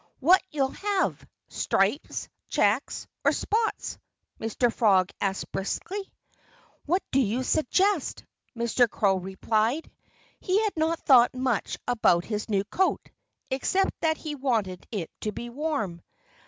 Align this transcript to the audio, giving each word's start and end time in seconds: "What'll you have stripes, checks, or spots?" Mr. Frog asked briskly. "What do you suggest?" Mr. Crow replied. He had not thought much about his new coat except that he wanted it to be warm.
"What'll 0.19 0.47
you 0.49 0.67
have 0.69 1.23
stripes, 1.47 2.27
checks, 2.49 3.05
or 3.23 3.31
spots?" 3.31 3.99
Mr. 4.39 4.73
Frog 4.73 5.11
asked 5.21 5.51
briskly. 5.51 6.11
"What 6.87 7.03
do 7.11 7.19
you 7.19 7.43
suggest?" 7.43 8.25
Mr. 8.57 8.89
Crow 8.89 9.17
replied. 9.17 9.91
He 10.39 10.59
had 10.63 10.73
not 10.75 11.01
thought 11.01 11.35
much 11.35 11.77
about 11.87 12.25
his 12.25 12.49
new 12.49 12.63
coat 12.63 13.11
except 13.51 13.91
that 14.01 14.17
he 14.17 14.33
wanted 14.33 14.87
it 14.89 15.11
to 15.21 15.31
be 15.31 15.51
warm. 15.51 16.01